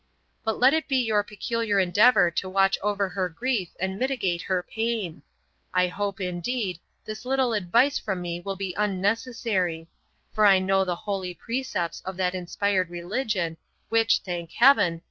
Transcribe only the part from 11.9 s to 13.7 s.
of that inspired religion,